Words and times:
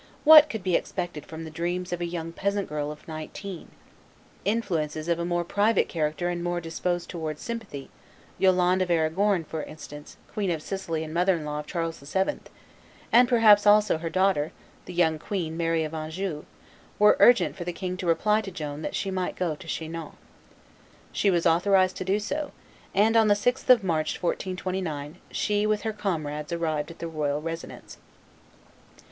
What 0.23 0.49
could 0.49 0.63
be 0.63 0.73
expected 0.75 1.27
from 1.27 1.43
the 1.43 1.51
dreams 1.51 1.93
of 1.93 2.01
a 2.01 2.07
young 2.07 2.31
peasant 2.31 2.67
girl 2.67 2.91
of 2.91 3.07
nineteen? 3.07 3.67
Influences 4.45 5.07
of 5.07 5.19
a 5.19 5.25
more 5.25 5.43
private 5.43 5.87
character 5.87 6.27
and 6.27 6.43
more 6.43 6.59
disposed 6.59 7.07
towards 7.07 7.39
sympathy 7.43 7.87
Yolande 8.39 8.81
of 8.81 8.89
Arragon, 8.89 9.43
for 9.43 9.61
instance, 9.61 10.17
Queen 10.33 10.49
of 10.49 10.63
Sicily 10.63 11.03
and 11.03 11.13
mother 11.13 11.35
in 11.35 11.45
law 11.45 11.59
of 11.59 11.67
Charles 11.67 11.99
VII., 11.99 12.39
and 13.11 13.29
perhaps, 13.29 13.67
also, 13.67 13.99
her 13.99 14.09
daughter, 14.09 14.51
the 14.85 14.93
young 14.95 15.19
queen, 15.19 15.55
Mary 15.55 15.83
of 15.83 15.93
Anjou, 15.93 16.45
were 16.97 17.15
urgent 17.19 17.55
for 17.55 17.63
the 17.63 17.71
king 17.71 17.95
to 17.97 18.07
reply 18.07 18.41
to 18.41 18.49
Joan 18.49 18.81
that 18.81 18.95
she 18.95 19.11
might 19.11 19.35
go 19.35 19.53
to 19.53 19.67
Chinon. 19.67 20.13
She 21.11 21.29
was 21.29 21.45
authorized 21.45 21.95
to 21.97 22.03
do 22.03 22.17
so, 22.19 22.53
and, 22.95 23.15
on 23.15 23.27
the 23.27 23.35
6th 23.35 23.69
of 23.69 23.83
March, 23.83 24.13
1429, 24.15 25.17
she 25.31 25.67
with 25.67 25.83
her 25.83 25.93
comrades 25.93 26.51
arrived 26.51 26.89
at 26.89 26.97
the 26.97 27.07
royal 27.07 27.39
residence. 27.39 27.97